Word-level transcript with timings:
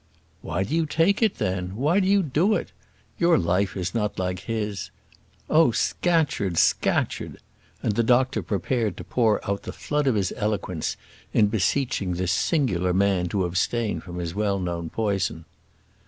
"Why 0.41 0.63
do 0.63 0.73
you 0.75 0.87
take 0.87 1.21
it 1.21 1.35
then? 1.37 1.75
Why 1.75 1.99
do 1.99 2.07
you 2.07 2.23
do 2.23 2.55
it? 2.55 2.71
Your 3.19 3.37
life 3.37 3.77
is 3.77 3.93
not 3.93 4.17
like 4.17 4.39
his. 4.39 4.89
Oh, 5.47 5.69
Scatcherd! 5.69 6.57
Scatcherd!" 6.57 7.37
and 7.83 7.93
the 7.93 8.01
doctor 8.01 8.41
prepared 8.41 8.97
to 8.97 9.03
pour 9.03 9.47
out 9.47 9.61
the 9.61 9.71
flood 9.71 10.07
of 10.07 10.15
his 10.15 10.33
eloquence 10.35 10.97
in 11.33 11.49
beseeching 11.49 12.13
this 12.15 12.31
singular 12.31 12.93
man 12.95 13.27
to 13.29 13.45
abstain 13.45 13.99
from 14.01 14.17
his 14.17 14.33
well 14.33 14.57
known 14.57 14.89
poison. 14.89 15.45